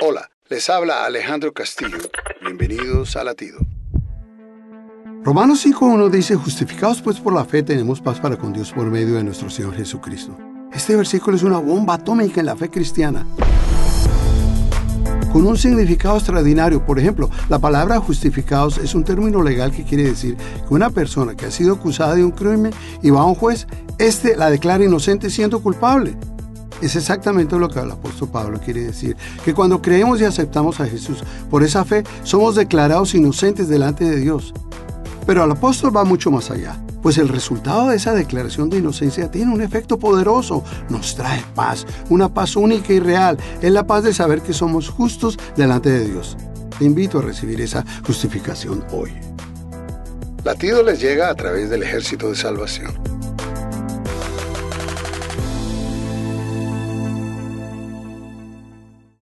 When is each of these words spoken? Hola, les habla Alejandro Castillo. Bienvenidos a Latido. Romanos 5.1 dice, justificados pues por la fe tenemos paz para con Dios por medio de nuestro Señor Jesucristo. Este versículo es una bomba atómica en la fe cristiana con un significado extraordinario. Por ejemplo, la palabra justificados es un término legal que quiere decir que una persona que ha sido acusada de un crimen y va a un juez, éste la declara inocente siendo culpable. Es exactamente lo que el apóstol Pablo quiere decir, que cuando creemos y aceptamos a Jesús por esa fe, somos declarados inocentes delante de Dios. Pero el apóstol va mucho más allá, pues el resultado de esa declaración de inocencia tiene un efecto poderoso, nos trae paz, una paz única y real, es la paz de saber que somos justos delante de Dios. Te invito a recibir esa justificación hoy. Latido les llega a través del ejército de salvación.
Hola, 0.00 0.30
les 0.48 0.70
habla 0.70 1.04
Alejandro 1.04 1.52
Castillo. 1.52 1.98
Bienvenidos 2.40 3.16
a 3.16 3.24
Latido. 3.24 3.58
Romanos 5.24 5.66
5.1 5.66 6.08
dice, 6.08 6.36
justificados 6.36 7.02
pues 7.02 7.18
por 7.18 7.34
la 7.34 7.44
fe 7.44 7.64
tenemos 7.64 8.00
paz 8.00 8.20
para 8.20 8.36
con 8.36 8.52
Dios 8.52 8.70
por 8.70 8.86
medio 8.86 9.16
de 9.16 9.24
nuestro 9.24 9.50
Señor 9.50 9.74
Jesucristo. 9.74 10.38
Este 10.72 10.94
versículo 10.94 11.36
es 11.36 11.42
una 11.42 11.58
bomba 11.58 11.94
atómica 11.94 12.38
en 12.38 12.46
la 12.46 12.54
fe 12.54 12.70
cristiana 12.70 13.26
con 15.32 15.44
un 15.44 15.58
significado 15.58 16.16
extraordinario. 16.16 16.86
Por 16.86 17.00
ejemplo, 17.00 17.28
la 17.48 17.58
palabra 17.58 17.98
justificados 17.98 18.78
es 18.78 18.94
un 18.94 19.02
término 19.02 19.42
legal 19.42 19.72
que 19.72 19.82
quiere 19.82 20.04
decir 20.04 20.36
que 20.36 20.74
una 20.74 20.90
persona 20.90 21.34
que 21.34 21.46
ha 21.46 21.50
sido 21.50 21.74
acusada 21.74 22.14
de 22.14 22.24
un 22.24 22.30
crimen 22.30 22.72
y 23.02 23.10
va 23.10 23.22
a 23.22 23.24
un 23.24 23.34
juez, 23.34 23.66
éste 23.98 24.36
la 24.36 24.48
declara 24.48 24.84
inocente 24.84 25.28
siendo 25.28 25.60
culpable. 25.60 26.16
Es 26.80 26.94
exactamente 26.94 27.58
lo 27.58 27.68
que 27.68 27.80
el 27.80 27.90
apóstol 27.90 28.28
Pablo 28.30 28.60
quiere 28.64 28.82
decir, 28.82 29.16
que 29.44 29.54
cuando 29.54 29.82
creemos 29.82 30.20
y 30.20 30.24
aceptamos 30.24 30.80
a 30.80 30.86
Jesús 30.86 31.24
por 31.50 31.62
esa 31.62 31.84
fe, 31.84 32.04
somos 32.22 32.54
declarados 32.54 33.14
inocentes 33.14 33.68
delante 33.68 34.04
de 34.04 34.16
Dios. 34.16 34.54
Pero 35.26 35.44
el 35.44 35.50
apóstol 35.50 35.94
va 35.94 36.04
mucho 36.04 36.30
más 36.30 36.50
allá, 36.50 36.80
pues 37.02 37.18
el 37.18 37.28
resultado 37.28 37.88
de 37.88 37.96
esa 37.96 38.14
declaración 38.14 38.70
de 38.70 38.78
inocencia 38.78 39.30
tiene 39.30 39.52
un 39.52 39.60
efecto 39.60 39.98
poderoso, 39.98 40.62
nos 40.88 41.16
trae 41.16 41.44
paz, 41.54 41.86
una 42.08 42.32
paz 42.32 42.56
única 42.56 42.92
y 42.92 43.00
real, 43.00 43.36
es 43.60 43.72
la 43.72 43.86
paz 43.86 44.04
de 44.04 44.14
saber 44.14 44.40
que 44.40 44.54
somos 44.54 44.88
justos 44.88 45.38
delante 45.56 45.90
de 45.90 46.06
Dios. 46.06 46.36
Te 46.78 46.84
invito 46.84 47.18
a 47.18 47.22
recibir 47.22 47.60
esa 47.60 47.84
justificación 48.06 48.84
hoy. 48.92 49.12
Latido 50.44 50.82
les 50.82 51.00
llega 51.00 51.28
a 51.28 51.34
través 51.34 51.68
del 51.68 51.82
ejército 51.82 52.30
de 52.30 52.36
salvación. 52.36 53.17